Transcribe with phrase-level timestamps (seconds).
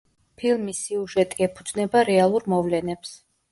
[0.43, 3.17] ფილმის სიუჟეტი ეფუძნება რეალურ მოვლენებს.